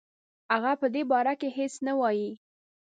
هغه 0.51 0.71
په 0.81 0.87
دې 0.93 1.03
باره 1.11 1.33
کې 1.39 1.49
هیڅ 1.57 1.73
نه 1.87 1.93
وايي. 1.99 2.31